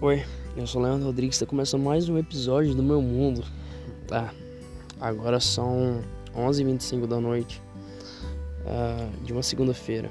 Oi, 0.00 0.24
eu 0.56 0.64
sou 0.64 0.80
o 0.80 0.84
Leandro 0.84 1.06
Rodrigues, 1.06 1.34
está 1.34 1.44
começando 1.44 1.82
mais 1.82 2.08
um 2.08 2.16
episódio 2.16 2.72
do 2.72 2.84
meu 2.84 3.02
mundo. 3.02 3.44
Tá, 4.06 4.32
agora 5.00 5.40
são 5.40 6.04
11h25 6.36 7.04
da 7.04 7.18
noite 7.20 7.60
uh, 8.60 9.24
de 9.24 9.32
uma 9.32 9.42
segunda-feira, 9.42 10.08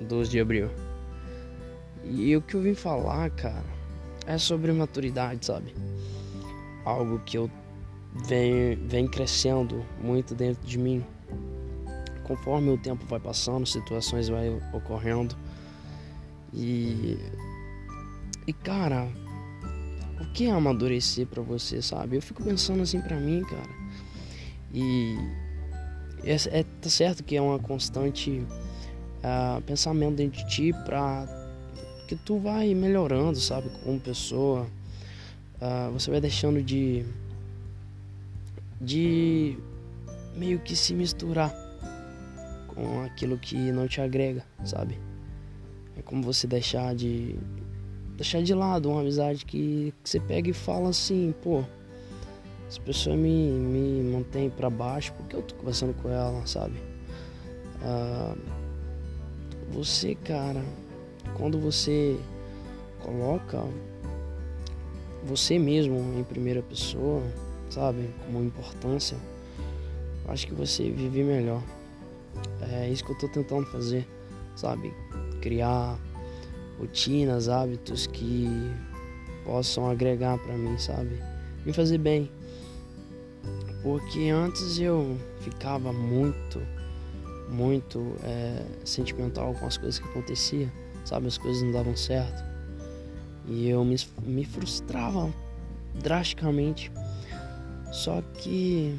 12 0.00 0.30
de 0.30 0.40
abril. 0.40 0.70
E 2.02 2.34
o 2.34 2.40
que 2.40 2.54
eu 2.54 2.62
vim 2.62 2.74
falar, 2.74 3.28
cara, 3.32 3.62
é 4.26 4.38
sobre 4.38 4.72
maturidade, 4.72 5.44
sabe? 5.44 5.74
Algo 6.86 7.18
que 7.18 7.36
eu 7.36 7.50
venho, 8.26 8.78
vem 8.86 9.06
crescendo 9.06 9.84
muito 10.02 10.34
dentro 10.34 10.66
de 10.66 10.78
mim. 10.78 11.04
Conforme 12.24 12.70
o 12.70 12.78
tempo 12.78 13.04
vai 13.04 13.20
passando, 13.20 13.66
situações 13.66 14.30
vai 14.30 14.48
ocorrendo. 14.72 15.36
E 16.54 17.18
e 18.50 18.52
cara, 18.52 19.08
o 20.20 20.24
que 20.32 20.46
é 20.46 20.50
amadurecer 20.50 21.24
para 21.24 21.40
você, 21.40 21.80
sabe? 21.80 22.16
Eu 22.16 22.22
fico 22.22 22.42
pensando 22.42 22.82
assim 22.82 23.00
para 23.00 23.16
mim, 23.16 23.42
cara. 23.44 23.70
E 24.74 25.16
é, 26.24 26.34
é, 26.58 26.64
tá 26.80 26.90
certo 26.90 27.22
que 27.22 27.36
é 27.36 27.40
uma 27.40 27.60
constante 27.60 28.44
uh, 29.22 29.62
pensamento 29.62 30.16
dentro 30.16 30.44
de 30.44 30.50
ti 30.50 30.72
pra 30.84 31.28
que 32.08 32.16
tu 32.16 32.40
vai 32.40 32.74
melhorando, 32.74 33.38
sabe, 33.38 33.70
como 33.84 34.00
pessoa. 34.00 34.66
Uh, 35.62 35.92
você 35.92 36.10
vai 36.10 36.20
deixando 36.20 36.60
de 36.60 37.06
de 38.80 39.56
meio 40.34 40.58
que 40.58 40.74
se 40.74 40.92
misturar 40.92 41.54
com 42.66 43.02
aquilo 43.02 43.38
que 43.38 43.70
não 43.70 43.86
te 43.86 44.00
agrega, 44.00 44.44
sabe? 44.64 44.98
É 45.96 46.02
como 46.02 46.20
você 46.22 46.48
deixar 46.48 46.96
de 46.96 47.36
deixar 48.20 48.42
de 48.42 48.52
lado 48.52 48.90
uma 48.90 49.00
amizade 49.00 49.46
que, 49.46 49.94
que 50.04 50.10
você 50.10 50.20
pega 50.20 50.50
e 50.50 50.52
fala 50.52 50.90
assim, 50.90 51.34
pô, 51.42 51.64
essa 52.68 52.78
pessoa 52.82 53.16
me, 53.16 53.50
me 53.50 54.12
mantém 54.12 54.50
para 54.50 54.68
baixo 54.68 55.10
porque 55.14 55.36
eu 55.36 55.40
tô 55.40 55.54
conversando 55.54 55.94
com 55.94 56.10
ela, 56.10 56.46
sabe? 56.46 56.74
Ah, 57.82 58.36
você, 59.70 60.14
cara, 60.16 60.62
quando 61.34 61.58
você 61.58 62.20
coloca 63.02 63.64
você 65.24 65.58
mesmo 65.58 65.96
em 66.18 66.22
primeira 66.22 66.60
pessoa, 66.60 67.22
sabe, 67.70 68.10
como 68.26 68.44
importância, 68.44 69.16
acho 70.28 70.46
que 70.46 70.54
você 70.54 70.90
vive 70.90 71.24
melhor. 71.24 71.62
É 72.70 72.86
isso 72.90 73.02
que 73.02 73.12
eu 73.12 73.18
tô 73.18 73.28
tentando 73.28 73.64
fazer, 73.68 74.06
sabe? 74.56 74.92
Criar 75.40 75.98
rotinas, 76.80 77.48
hábitos 77.48 78.06
que 78.06 78.48
possam 79.44 79.88
agregar 79.90 80.38
para 80.38 80.54
mim, 80.54 80.78
sabe? 80.78 81.22
Me 81.64 81.72
fazer 81.72 81.98
bem. 81.98 82.30
Porque 83.82 84.28
antes 84.30 84.78
eu 84.78 85.18
ficava 85.40 85.92
muito, 85.92 86.60
muito 87.50 88.14
é, 88.24 88.64
sentimental 88.84 89.54
com 89.54 89.66
as 89.66 89.76
coisas 89.76 89.98
que 89.98 90.08
aconteciam, 90.08 90.70
sabe? 91.04 91.26
As 91.26 91.38
coisas 91.38 91.62
não 91.62 91.72
davam 91.72 91.96
certo. 91.96 92.42
E 93.46 93.68
eu 93.68 93.84
me, 93.84 93.96
me 94.22 94.44
frustrava 94.44 95.32
drasticamente. 95.94 96.90
Só 97.92 98.22
que 98.34 98.98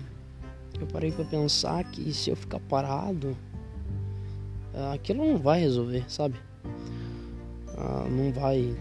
eu 0.79 0.87
parei 0.87 1.11
para 1.11 1.25
pensar 1.25 1.83
que 1.85 2.13
se 2.13 2.29
eu 2.29 2.35
ficar 2.35 2.59
parado, 2.59 3.37
aquilo 4.93 5.25
não 5.25 5.37
vai 5.37 5.61
resolver, 5.61 6.03
sabe? 6.07 6.35
Ah, 7.81 8.07
não 8.07 8.31
vai 8.31 8.75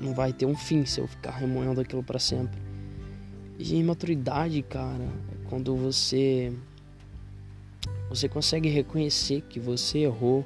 não 0.00 0.14
vai 0.14 0.32
ter 0.32 0.46
um 0.46 0.56
fim 0.56 0.84
se 0.86 1.00
eu 1.00 1.08
ficar 1.08 1.32
remoendo 1.32 1.80
aquilo 1.80 2.02
para 2.02 2.18
sempre. 2.18 2.58
E 3.58 3.74
imaturidade, 3.76 4.62
cara, 4.62 5.04
é 5.04 5.48
quando 5.48 5.76
você 5.76 6.52
você 8.08 8.28
consegue 8.28 8.68
reconhecer 8.68 9.42
que 9.42 9.60
você 9.60 9.98
errou, 9.98 10.44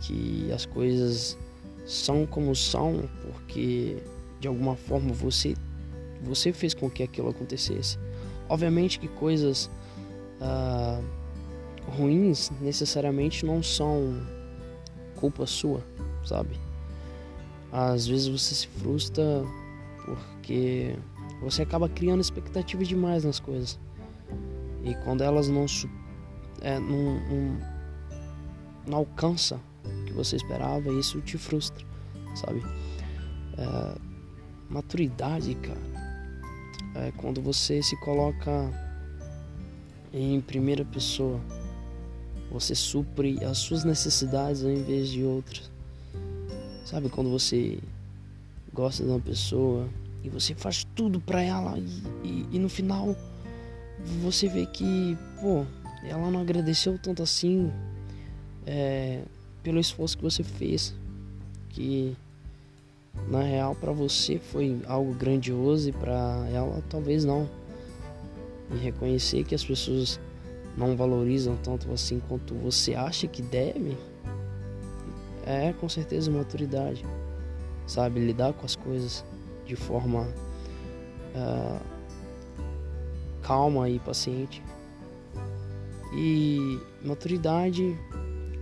que 0.00 0.50
as 0.52 0.64
coisas 0.64 1.36
são 1.84 2.24
como 2.24 2.54
são, 2.54 3.08
porque 3.22 3.98
de 4.40 4.48
alguma 4.48 4.76
forma 4.76 5.12
você 5.12 5.54
você 6.22 6.52
fez 6.52 6.72
com 6.72 6.88
que 6.88 7.02
aquilo 7.02 7.28
acontecesse. 7.28 7.98
Obviamente 8.48 9.00
que 9.00 9.08
coisas 9.08 9.68
ah, 10.40 11.00
ruins 11.88 12.50
necessariamente 12.60 13.44
não 13.44 13.62
são 13.62 14.24
culpa 15.16 15.44
sua 15.46 15.82
sabe? 16.24 16.58
Às 17.70 18.06
vezes 18.06 18.28
você 18.28 18.54
se 18.54 18.66
frustra 18.66 19.44
porque 20.04 20.96
você 21.40 21.62
acaba 21.62 21.88
criando 21.88 22.20
expectativas 22.20 22.86
demais 22.86 23.24
nas 23.24 23.40
coisas. 23.40 23.78
E 24.84 24.94
quando 25.04 25.22
elas 25.22 25.48
não, 25.48 25.66
é, 26.60 26.78
não, 26.78 27.20
não, 27.20 27.60
não 28.86 28.98
alcança 28.98 29.60
o 29.84 30.04
que 30.04 30.12
você 30.12 30.36
esperava, 30.36 30.90
isso 30.92 31.20
te 31.20 31.38
frustra, 31.38 31.84
sabe? 32.34 32.62
É, 33.56 33.98
maturidade, 34.68 35.54
cara, 35.56 35.80
é 36.94 37.12
quando 37.12 37.40
você 37.40 37.82
se 37.82 37.96
coloca 38.00 38.70
em 40.12 40.40
primeira 40.40 40.84
pessoa. 40.84 41.40
Você 42.50 42.74
supre 42.74 43.42
as 43.44 43.58
suas 43.58 43.82
necessidades 43.82 44.62
ao 44.62 44.70
invés 44.70 45.08
de 45.08 45.24
outras. 45.24 45.71
Sabe 46.84 47.08
quando 47.08 47.30
você 47.30 47.78
gosta 48.72 49.04
de 49.04 49.10
uma 49.10 49.20
pessoa 49.20 49.88
e 50.24 50.28
você 50.28 50.54
faz 50.54 50.84
tudo 50.96 51.20
para 51.20 51.40
ela 51.42 51.78
e, 51.78 52.02
e, 52.26 52.48
e, 52.52 52.58
no 52.58 52.68
final 52.68 53.16
você 54.20 54.48
vê 54.48 54.66
que, 54.66 55.16
pô, 55.40 55.64
ela 56.04 56.30
não 56.30 56.40
agradeceu 56.40 56.98
tanto 56.98 57.22
assim 57.22 57.70
é, 58.66 59.22
pelo 59.62 59.78
esforço 59.78 60.16
que 60.16 60.24
você 60.24 60.42
fez, 60.42 60.94
que 61.70 62.16
na 63.28 63.42
real 63.42 63.74
para 63.76 63.92
você 63.92 64.38
foi 64.38 64.80
algo 64.86 65.14
grandioso 65.14 65.88
e 65.88 65.92
para 65.92 66.46
ela 66.52 66.82
talvez 66.88 67.24
não. 67.24 67.48
E 68.72 68.76
reconhecer 68.76 69.44
que 69.44 69.54
as 69.54 69.64
pessoas 69.64 70.18
não 70.76 70.96
valorizam 70.96 71.56
tanto 71.62 71.92
assim 71.92 72.20
quanto 72.28 72.54
você 72.54 72.94
acha 72.94 73.26
que 73.26 73.42
deve 73.42 73.96
é 75.46 75.72
com 75.72 75.88
certeza 75.88 76.30
maturidade, 76.30 77.04
sabe? 77.86 78.20
Lidar 78.20 78.52
com 78.52 78.64
as 78.64 78.76
coisas 78.76 79.24
de 79.64 79.76
forma 79.76 80.22
uh, 81.34 81.80
calma 83.42 83.88
e 83.88 83.98
paciente. 83.98 84.62
E 86.14 86.78
maturidade, 87.02 87.98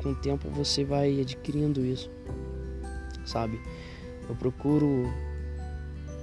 com 0.03 0.11
o 0.11 0.15
tempo 0.15 0.49
você 0.51 0.85
vai 0.85 1.21
adquirindo 1.21 1.85
isso, 1.85 2.11
sabe? 3.25 3.61
Eu 4.29 4.37
procuro, 4.37 5.13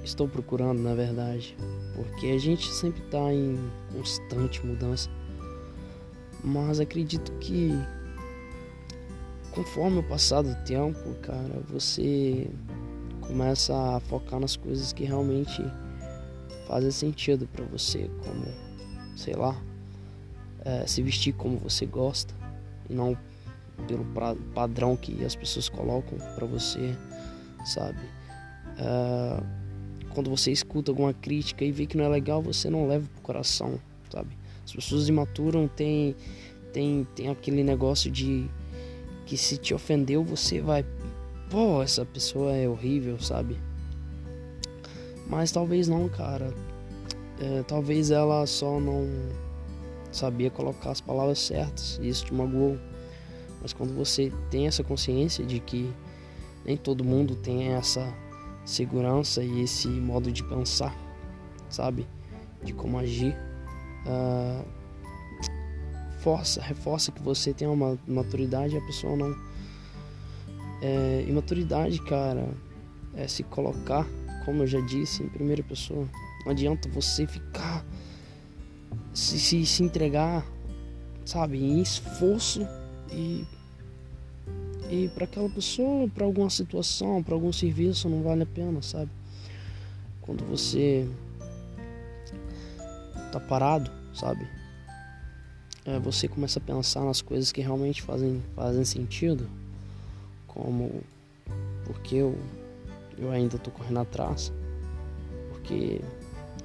estou 0.03 0.27
procurando 0.27 0.81
na 0.81 0.95
verdade, 0.95 1.57
porque 1.95 2.27
a 2.27 2.37
gente 2.37 2.71
sempre 2.71 3.03
está 3.03 3.33
em 3.33 3.59
constante 3.91 4.65
mudança, 4.65 5.09
mas 6.43 6.79
acredito 6.79 7.33
que 7.33 7.73
conforme 9.57 9.97
o 9.97 10.03
passar 10.03 10.43
do 10.43 10.53
tempo, 10.65 11.15
cara, 11.23 11.59
você 11.67 12.47
começa 13.21 13.73
a 13.95 13.99
focar 14.01 14.39
nas 14.39 14.55
coisas 14.55 14.93
que 14.93 15.03
realmente 15.03 15.63
fazem 16.67 16.91
sentido 16.91 17.47
para 17.47 17.65
você, 17.65 18.07
como, 18.23 18.45
sei 19.15 19.35
lá, 19.35 19.59
é, 20.63 20.85
se 20.85 21.01
vestir 21.01 21.33
como 21.33 21.57
você 21.57 21.87
gosta 21.87 22.35
e 22.87 22.93
não 22.93 23.17
pelo 23.87 24.05
padrão 24.53 24.95
que 24.95 25.25
as 25.25 25.35
pessoas 25.35 25.69
colocam 25.69 26.19
para 26.35 26.45
você, 26.45 26.95
sabe? 27.65 27.99
É, 28.77 29.43
quando 30.13 30.29
você 30.29 30.51
escuta 30.51 30.91
alguma 30.91 31.13
crítica 31.15 31.65
e 31.65 31.71
vê 31.71 31.87
que 31.87 31.97
não 31.97 32.05
é 32.05 32.09
legal, 32.09 32.43
você 32.43 32.69
não 32.69 32.87
leva 32.87 33.07
pro 33.15 33.23
coração, 33.23 33.79
sabe? 34.11 34.37
As 34.63 34.71
pessoas 34.71 35.09
imaturam 35.09 35.67
têm 35.67 36.15
tem, 36.71 37.07
tem 37.15 37.29
aquele 37.29 37.63
negócio 37.63 38.11
de 38.11 38.47
que 39.27 39.37
se 39.37 39.57
te 39.57 39.73
ofendeu, 39.73 40.23
você 40.23 40.61
vai, 40.61 40.85
pô, 41.51 41.83
essa 41.83 42.05
pessoa 42.05 42.55
é 42.55 42.67
horrível, 42.67 43.19
sabe? 43.19 43.59
Mas 45.27 45.51
talvez 45.51 45.87
não, 45.87 46.07
cara. 46.07 46.53
É, 47.39 47.61
talvez 47.63 48.09
ela 48.09 48.47
só 48.47 48.79
não 48.79 49.05
sabia 50.11 50.49
colocar 50.49 50.91
as 50.91 51.01
palavras 51.01 51.39
certas 51.39 51.99
e 52.01 52.07
isso 52.07 52.25
te 52.25 52.33
magoou. 52.33 52.79
Mas 53.61 53.73
quando 53.73 53.93
você 53.93 54.31
tem 54.49 54.65
essa 54.65 54.83
consciência 54.83 55.45
de 55.45 55.59
que 55.59 55.93
nem 56.65 56.77
todo 56.77 57.03
mundo 57.03 57.35
tem 57.35 57.73
essa 57.73 58.11
segurança 58.65 59.43
e 59.43 59.61
esse 59.61 59.89
modo 59.89 60.31
de 60.31 60.43
pensar, 60.43 60.95
sabe? 61.69 62.07
De 62.63 62.73
como 62.73 62.97
agir. 62.97 63.35
Uh, 64.05 64.76
reforça, 66.17 66.61
reforça 66.61 67.11
que 67.11 67.21
você 67.21 67.53
tem 67.53 67.67
uma 67.67 67.97
maturidade 68.07 68.75
e 68.75 68.77
a 68.77 68.81
pessoa 68.81 69.15
não. 69.15 69.35
É, 70.81 71.25
imaturidade, 71.27 71.99
cara, 72.03 72.49
é 73.15 73.27
se 73.27 73.43
colocar, 73.43 74.05
como 74.45 74.63
eu 74.63 74.67
já 74.67 74.79
disse, 74.81 75.23
em 75.23 75.29
primeira 75.29 75.63
pessoa. 75.63 76.07
Não 76.43 76.51
adianta 76.51 76.89
você 76.89 77.25
ficar 77.25 77.85
se, 79.13 79.39
se, 79.39 79.65
se 79.65 79.83
entregar, 79.83 80.45
sabe, 81.25 81.57
em 81.63 81.81
esforço 81.81 82.67
e 83.11 83.45
e 84.89 85.09
para 85.09 85.25
aquela 85.25 85.49
pessoa, 85.49 86.07
para 86.07 86.23
alguma 86.23 86.49
situação, 86.49 87.21
para 87.21 87.33
algum 87.33 87.51
serviço, 87.51 88.07
não 88.07 88.23
vale 88.23 88.43
a 88.43 88.45
pena, 88.45 88.81
sabe? 88.81 89.11
Quando 90.21 90.45
você 90.45 91.05
tá 93.33 93.37
parado, 93.37 93.91
sabe? 94.13 94.47
É, 95.87 95.97
você 95.99 96.27
começa 96.27 96.59
a 96.59 96.61
pensar 96.61 97.05
nas 97.05 97.21
coisas 97.21 97.49
que 97.53 97.61
realmente 97.61 98.01
fazem, 98.01 98.43
fazem 98.53 98.83
sentido, 98.83 99.49
como 100.45 101.01
porque 101.85 102.17
eu, 102.17 102.37
eu 103.17 103.31
ainda 103.31 103.57
tô 103.57 103.71
correndo 103.71 104.01
atrás, 104.01 104.51
porque 105.49 106.01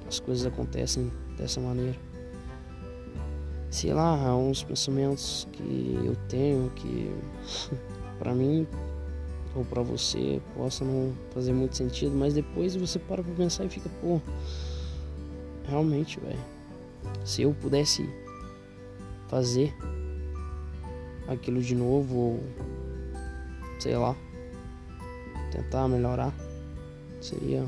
as 0.05 0.19
coisas 0.19 0.45
acontecem 0.45 1.09
dessa 1.37 1.61
maneira. 1.61 1.97
Sei 3.71 3.93
lá, 3.93 4.13
há 4.27 4.35
uns 4.35 4.61
pensamentos 4.61 5.47
que 5.53 5.97
eu 6.03 6.17
tenho 6.27 6.69
que 6.71 7.09
para 8.19 8.35
mim 8.35 8.67
ou 9.55 9.63
para 9.63 9.81
você 9.81 10.41
possa 10.53 10.83
não 10.83 11.13
fazer 11.33 11.53
muito 11.53 11.77
sentido, 11.77 12.13
mas 12.13 12.33
depois 12.33 12.75
você 12.75 12.99
para 12.99 13.23
pra 13.23 13.33
pensar 13.35 13.63
e 13.63 13.69
fica, 13.69 13.89
pô, 14.01 14.19
realmente, 15.65 16.19
velho, 16.19 16.37
se 17.23 17.43
eu 17.43 17.53
pudesse 17.53 18.03
fazer 19.33 19.73
aquilo 21.27 21.59
de 21.59 21.73
novo 21.73 22.15
ou 22.15 22.43
sei 23.79 23.97
lá, 23.97 24.15
tentar 25.51 25.87
melhorar, 25.87 26.31
seria 27.19 27.65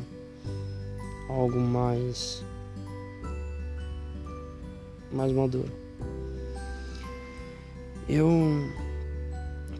algo 1.28 1.60
mais 1.60 2.46
mais 5.12 5.32
maduro. 5.32 5.72
Eu 8.08 8.30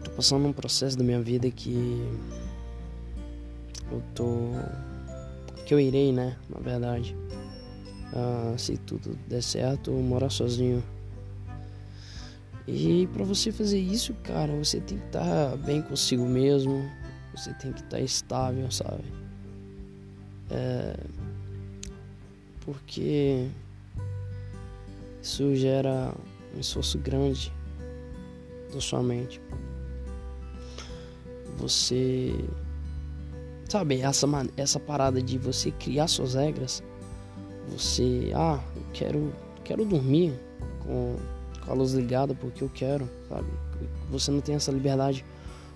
tô 0.02 0.10
passando 0.10 0.48
um 0.48 0.52
processo 0.52 0.98
da 0.98 1.04
minha 1.04 1.22
vida 1.22 1.48
que 1.52 2.04
eu 3.92 4.02
tô 4.12 4.26
que 5.64 5.72
eu 5.72 5.78
irei, 5.78 6.12
né, 6.12 6.36
na 6.48 6.58
verdade. 6.58 7.16
Uh, 8.12 8.58
se 8.58 8.76
tudo 8.76 9.16
der 9.28 9.42
certo, 9.42 9.92
morar 9.92 10.30
sozinho. 10.30 10.82
E 12.66 13.06
para 13.12 13.24
você 13.24 13.52
fazer 13.52 13.78
isso, 13.78 14.12
cara, 14.24 14.52
você 14.56 14.80
tem 14.80 14.98
que 14.98 15.06
estar 15.06 15.50
tá 15.50 15.56
bem 15.56 15.80
consigo 15.82 16.26
mesmo, 16.26 16.90
você 17.34 17.52
tem 17.54 17.72
que 17.72 17.80
estar 17.80 17.98
tá 17.98 18.00
estável, 18.00 18.70
sabe? 18.70 19.04
É, 20.50 20.96
porque 22.60 23.46
isso 25.22 25.54
gera 25.54 26.12
um 26.54 26.60
esforço 26.60 26.98
grande 26.98 27.52
da 28.72 28.80
sua 28.80 29.02
mente. 29.02 29.40
Você 31.58 32.34
sabe 33.68 34.00
essa 34.00 34.26
essa 34.56 34.80
parada 34.80 35.22
de 35.22 35.38
você 35.38 35.70
criar 35.70 36.08
suas 36.08 36.34
regras. 36.34 36.82
Você, 37.68 38.32
ah, 38.34 38.60
eu 38.74 38.82
quero 38.92 39.32
quero 39.64 39.84
dormir 39.84 40.32
com, 40.84 41.16
com 41.66 41.72
a 41.72 41.74
luz 41.74 41.92
ligada 41.92 42.34
porque 42.34 42.62
eu 42.62 42.70
quero, 42.72 43.08
sabe? 43.28 43.48
Você 44.10 44.30
não 44.30 44.40
tem 44.40 44.54
essa 44.54 44.70
liberdade 44.70 45.24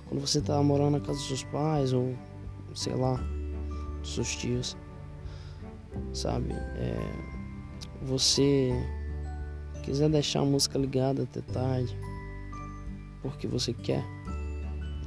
quando 0.08 0.20
você 0.20 0.40
tá 0.40 0.62
morando 0.62 0.92
na 0.92 1.00
casa 1.00 1.18
dos 1.18 1.26
seus 1.26 1.44
pais 1.44 1.92
ou 1.92 2.14
sei 2.74 2.94
lá, 2.94 3.20
dos 4.00 4.14
seus 4.14 4.36
tios, 4.36 4.76
sabe? 6.12 6.52
É, 6.52 6.96
você 8.02 8.70
quiser 9.82 10.08
deixar 10.08 10.40
a 10.40 10.44
música 10.44 10.78
ligada 10.78 11.24
até 11.24 11.40
tarde, 11.40 11.96
porque 13.22 13.46
você 13.46 13.72
quer 13.72 14.04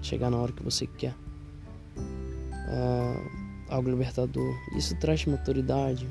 chegar 0.02 0.30
na 0.30 0.38
hora 0.38 0.52
que 0.52 0.64
você 0.64 0.86
quer, 0.86 1.16
é 2.68 3.44
algo 3.70 3.90
libertador. 3.90 4.54
Isso 4.76 4.96
traz 5.00 5.26
maturidade, 5.26 6.08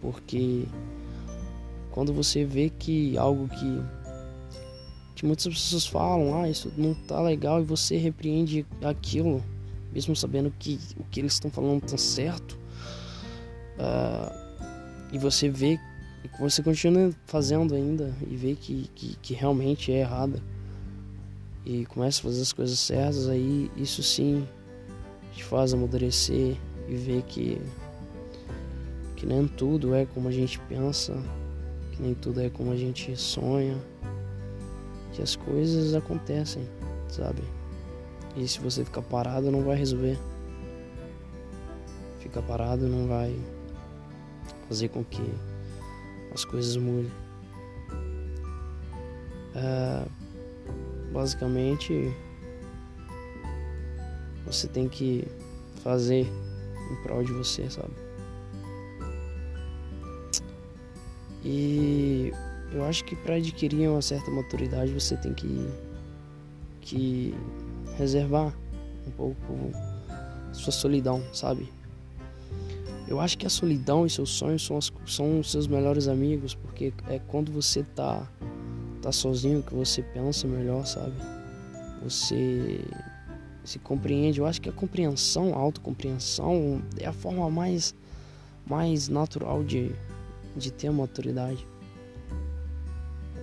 porque 0.00 0.66
quando 1.94 2.12
você 2.12 2.44
vê 2.44 2.70
que 2.70 3.16
algo 3.16 3.46
que 3.46 3.80
que 5.14 5.24
muitas 5.24 5.46
pessoas 5.46 5.86
falam, 5.86 6.42
ah, 6.42 6.50
isso 6.50 6.72
não 6.76 6.92
tá 6.92 7.20
legal 7.20 7.60
e 7.60 7.64
você 7.64 7.96
repreende 7.96 8.66
aquilo, 8.82 9.40
mesmo 9.92 10.16
sabendo 10.16 10.52
que 10.58 10.80
o 10.98 11.04
que 11.04 11.20
eles 11.20 11.34
estão 11.34 11.52
falando 11.52 11.82
tá 11.82 11.96
certo, 11.96 12.58
uh, 13.78 14.34
e 15.12 15.18
você 15.18 15.48
vê, 15.48 15.78
você 16.40 16.64
continua 16.64 17.14
fazendo 17.26 17.76
ainda 17.76 18.12
e 18.28 18.34
vê 18.34 18.56
que, 18.56 18.90
que, 18.92 19.16
que 19.22 19.32
realmente 19.32 19.92
é 19.92 20.00
errada 20.00 20.42
e 21.64 21.86
começa 21.86 22.18
a 22.18 22.24
fazer 22.24 22.42
as 22.42 22.52
coisas 22.52 22.80
certas, 22.80 23.28
aí 23.28 23.70
isso 23.76 24.02
sim 24.02 24.44
te 25.32 25.44
faz 25.44 25.72
amadurecer 25.72 26.56
e 26.88 26.94
ver 26.96 27.22
que, 27.22 27.62
que 29.14 29.24
nem 29.24 29.46
tudo 29.46 29.94
é 29.94 30.04
como 30.06 30.26
a 30.26 30.32
gente 30.32 30.58
pensa, 30.58 31.16
que 31.94 32.02
nem 32.02 32.12
tudo 32.14 32.40
é 32.40 32.50
como 32.50 32.72
a 32.72 32.76
gente 32.76 33.16
sonha 33.16 33.76
que 35.12 35.22
as 35.22 35.36
coisas 35.36 35.94
acontecem, 35.94 36.68
sabe? 37.08 37.42
E 38.36 38.48
se 38.48 38.58
você 38.58 38.84
ficar 38.84 39.02
parado, 39.02 39.48
não 39.50 39.62
vai 39.62 39.76
resolver. 39.76 40.18
Ficar 42.18 42.42
parado 42.42 42.88
não 42.88 43.06
vai 43.06 43.38
fazer 44.68 44.88
com 44.88 45.04
que 45.04 45.22
as 46.32 46.44
coisas 46.44 46.76
mudem. 46.76 47.12
É, 49.54 50.04
basicamente, 51.12 52.12
você 54.44 54.66
tem 54.66 54.88
que 54.88 55.28
fazer 55.84 56.26
em 56.90 57.02
prol 57.04 57.22
de 57.22 57.32
você, 57.32 57.70
sabe? 57.70 58.03
E 61.44 62.32
eu 62.72 62.84
acho 62.84 63.04
que 63.04 63.14
para 63.14 63.34
adquirir 63.34 63.88
uma 63.88 64.02
certa 64.02 64.30
maturidade 64.30 64.92
você 64.92 65.16
tem 65.16 65.34
que, 65.34 65.68
que 66.80 67.34
reservar 67.96 68.52
um 69.06 69.10
pouco 69.10 69.72
sua 70.52 70.72
solidão, 70.72 71.22
sabe? 71.32 71.70
Eu 73.06 73.20
acho 73.20 73.36
que 73.36 73.46
a 73.46 73.50
solidão 73.50 74.06
e 74.06 74.10
seus 74.10 74.30
sonhos 74.30 74.64
são, 74.64 74.78
as, 74.78 74.90
são 75.06 75.40
os 75.40 75.50
seus 75.50 75.66
melhores 75.66 76.08
amigos, 76.08 76.54
porque 76.54 76.92
é 77.08 77.18
quando 77.28 77.52
você 77.52 77.82
tá, 77.94 78.26
tá 79.02 79.12
sozinho 79.12 79.62
que 79.62 79.74
você 79.74 80.02
pensa 80.02 80.48
melhor, 80.48 80.86
sabe? 80.86 81.14
Você 82.02 82.80
se 83.62 83.78
compreende. 83.78 84.40
Eu 84.40 84.46
acho 84.46 84.60
que 84.60 84.68
a 84.68 84.72
compreensão, 84.72 85.54
a 85.54 85.58
autocompreensão 85.58 86.82
é 86.98 87.06
a 87.06 87.12
forma 87.12 87.50
mais, 87.50 87.94
mais 88.66 89.08
natural 89.08 89.62
de, 89.62 89.94
de 90.56 90.72
ter 90.72 90.88
a 90.88 90.92
maturidade 90.92 91.66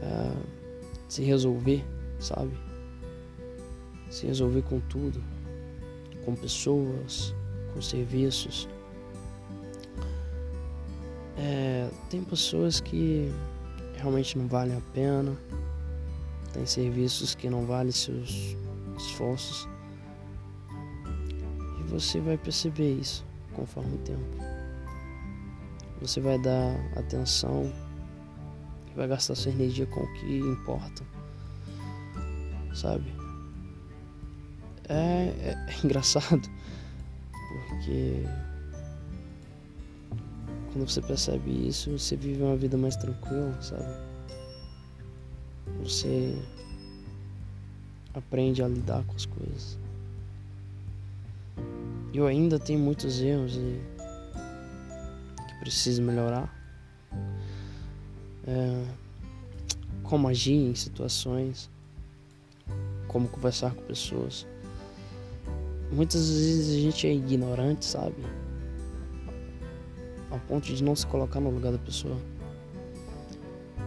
é, 0.02 0.32
se 1.08 1.24
resolver, 1.24 1.84
sabe? 2.20 2.52
Se 4.10 4.26
resolver 4.26 4.62
com 4.64 4.80
tudo, 4.82 5.24
com 6.26 6.36
pessoas, 6.36 7.34
com 7.74 7.82
serviços. 7.82 8.68
É, 11.38 11.90
tem 12.10 12.24
pessoas 12.24 12.80
que 12.80 13.32
realmente 13.96 14.38
não 14.38 14.48
valem 14.48 14.78
a 14.78 14.82
pena, 14.94 15.36
tem 16.54 16.66
serviços 16.66 17.36
que 17.36 17.50
não 17.50 17.66
valem 17.66 17.92
seus 17.92 18.56
esforços. 18.98 19.68
E 21.80 21.84
você 21.84 22.20
vai 22.20 22.38
perceber 22.38 22.94
isso 22.94 23.26
conforme 23.54 23.96
o 23.96 24.00
tempo. 24.00 24.51
Você 26.02 26.20
vai 26.20 26.38
dar 26.40 26.76
atenção 26.98 27.72
e 28.92 28.96
vai 28.96 29.08
gastar 29.08 29.36
sua 29.36 29.52
energia 29.52 29.86
com 29.86 30.02
o 30.02 30.14
que 30.14 30.40
importa. 30.40 31.04
Sabe? 32.74 33.14
É, 34.90 34.94
é, 34.94 35.66
é 35.68 35.76
engraçado 35.86 36.50
porque 37.82 38.24
quando 40.72 40.88
você 40.88 41.02
percebe 41.02 41.68
isso, 41.68 41.98
você 41.98 42.16
vive 42.16 42.42
uma 42.42 42.56
vida 42.56 42.78
mais 42.78 42.96
tranquila, 42.96 43.60
sabe? 43.62 43.94
Você 45.84 46.38
aprende 48.14 48.64
a 48.64 48.68
lidar 48.68 49.04
com 49.06 49.16
as 49.16 49.26
coisas. 49.26 49.78
Eu 52.14 52.28
ainda 52.28 52.60
tenho 52.60 52.80
muitos 52.80 53.22
erros 53.22 53.56
e 53.56 53.80
preciso 55.62 56.02
melhorar 56.02 56.52
é, 58.48 58.84
como 60.04 60.28
agir 60.28 60.56
em 60.56 60.74
situações, 60.74 61.70
como 63.08 63.28
conversar 63.28 63.74
com 63.76 63.84
pessoas. 63.84 64.48
muitas 65.92 66.28
vezes 66.30 66.76
a 66.76 66.80
gente 66.80 67.08
é 67.08 67.14
ignorante, 67.14 67.86
sabe? 67.86 68.16
Ao 70.32 70.40
ponto 70.40 70.66
de 70.74 70.84
não 70.84 70.96
se 70.96 71.06
colocar 71.06 71.40
no 71.40 71.52
lugar 71.52 71.72
da 71.72 71.78
pessoa. 71.78 72.18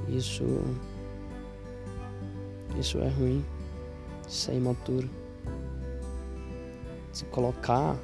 Isso. 0.09 0.45
Isso 2.79 2.99
é 2.99 3.09
ruim. 3.09 3.45
Isso 4.29 4.51
é 4.51 4.55
imaturo. 4.55 5.11
Se 7.13 7.25
colocar 7.27 7.97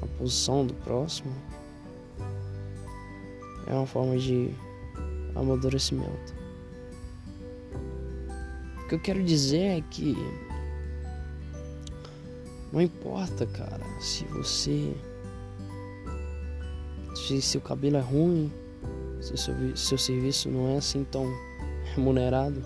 na 0.00 0.06
posição 0.18 0.66
do 0.66 0.74
próximo 0.74 1.32
é 3.66 3.72
uma 3.72 3.86
forma 3.86 4.16
de 4.18 4.50
amadurecimento. 5.34 6.34
O 8.84 8.88
que 8.88 8.94
eu 8.94 9.00
quero 9.00 9.22
dizer 9.22 9.78
é 9.78 9.80
que 9.90 10.16
não 12.72 12.80
importa, 12.80 13.44
cara, 13.44 13.84
se 14.00 14.24
você. 14.24 14.96
Se 17.14 17.42
seu 17.42 17.60
cabelo 17.60 17.98
é 17.98 18.00
ruim, 18.00 18.50
se 19.20 19.36
seu, 19.36 19.76
seu 19.76 19.98
serviço 19.98 20.48
não 20.48 20.70
é 20.70 20.78
assim 20.78 21.04
tão 21.04 21.26
remunerado, 21.94 22.62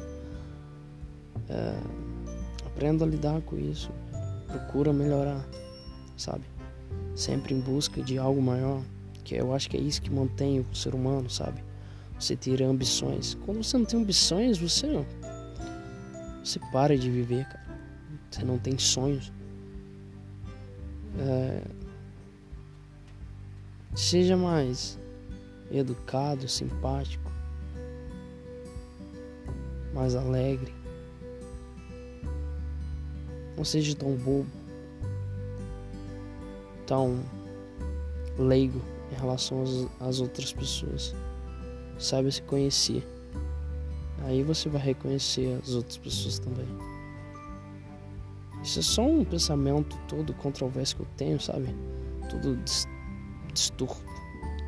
é, 1.49 1.81
aprenda 2.65 3.05
a 3.05 3.09
lidar 3.09 3.41
com 3.43 3.59
isso. 3.59 3.91
Procura 4.47 4.93
melhorar, 4.93 5.45
sabe? 6.17 6.45
Sempre 7.17 7.53
em 7.53 7.61
busca 7.61 8.00
de 8.00 8.17
algo 8.17 8.41
maior, 8.41 8.81
que 9.26 9.35
eu 9.35 9.52
acho 9.52 9.68
que 9.68 9.76
é 9.76 9.80
isso 9.80 10.00
que 10.00 10.09
mantém 10.09 10.61
o 10.61 10.75
ser 10.75 10.95
humano, 10.95 11.28
sabe? 11.28 11.62
Você 12.16 12.37
ter 12.37 12.62
ambições. 12.62 13.37
Quando 13.45 13.62
você 13.62 13.76
não 13.76 13.85
tem 13.85 14.00
ambições, 14.00 14.56
você 14.56 15.04
você 16.45 16.61
para 16.71 16.97
de 16.97 17.11
viver, 17.11 17.45
cara. 17.45 17.66
Você 18.30 18.45
não 18.45 18.56
tem 18.56 18.78
sonhos. 18.78 19.33
É, 21.18 21.61
seja 23.97 24.37
mais 24.37 24.97
educado, 25.73 26.49
simpático, 26.49 27.33
mais 29.92 30.14
alegre. 30.14 30.73
Não 33.56 33.64
seja 33.64 33.97
tão 33.97 34.14
bobo, 34.14 34.47
tão 36.87 37.25
leigo 38.38 38.80
em 39.10 39.14
relação 39.14 39.62
às, 40.00 40.20
outras 40.20 40.52
pessoas. 40.52 41.14
Saiba 41.98 42.30
se 42.30 42.42
conhecer. 42.42 43.06
Aí 44.25 44.42
você 44.42 44.68
vai 44.68 44.82
reconhecer 44.82 45.58
as 45.62 45.75
outras 45.75 45.98
pessoas 45.98 46.38
também. 46.38 46.66
Isso 48.62 48.80
é 48.80 48.82
só 48.82 49.06
um 49.06 49.25
pensamento 49.25 49.96
todo 50.08 50.34
controverso 50.34 50.96
que 50.96 51.02
eu 51.02 51.08
tenho, 51.16 51.40
sabe? 51.40 51.68
Tudo 52.28 52.58
distúrbio, 53.52 53.96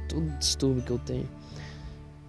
todo 0.09 0.39
distúrbio 0.39 0.83
que 0.83 0.91
eu 0.91 0.99
tenho. 1.01 1.29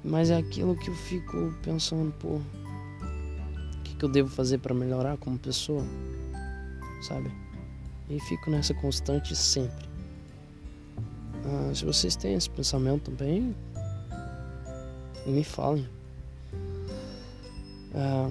Mas 0.03 0.29
é 0.29 0.37
aquilo 0.37 0.75
que 0.75 0.89
eu 0.89 0.95
fico 0.95 1.53
pensando, 1.61 2.11
pô, 2.13 2.37
o 2.37 3.83
que, 3.83 3.95
que 3.95 4.05
eu 4.05 4.09
devo 4.09 4.29
fazer 4.29 4.57
para 4.59 4.73
melhorar 4.73 5.17
como 5.17 5.37
pessoa, 5.37 5.83
sabe? 7.01 7.29
E 8.09 8.19
fico 8.21 8.49
nessa 8.49 8.73
constante 8.73 9.35
sempre. 9.35 9.88
Ah, 11.46 11.74
se 11.74 11.86
vocês 11.86 12.15
têm 12.15 12.34
esse 12.34 12.50
pensamento 12.50 13.12
também, 13.12 13.55
me 15.25 15.43
falem. 15.43 15.88
Ah, 17.93 18.29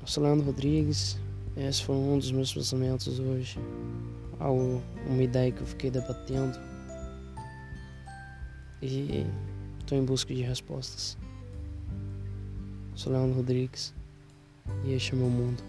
eu 0.00 0.06
sou 0.06 0.22
Leandro 0.22 0.46
Rodrigues, 0.46 1.18
esse 1.56 1.84
foi 1.84 1.94
um 1.94 2.18
dos 2.18 2.30
meus 2.32 2.52
pensamentos 2.52 3.18
hoje. 3.18 3.58
Algo, 4.38 4.82
uma 5.06 5.22
ideia 5.22 5.52
que 5.52 5.60
eu 5.60 5.66
fiquei 5.66 5.90
debatendo. 5.90 6.58
E 8.80 9.26
estou 9.80 9.96
em 9.96 10.04
busca 10.04 10.34
de 10.34 10.42
respostas. 10.42 11.16
Sou 12.94 13.12
Leandro 13.12 13.36
Rodrigues 13.36 13.94
e 14.84 14.92
este 14.92 15.12
é 15.12 15.16
meu 15.16 15.28
mundo. 15.28 15.62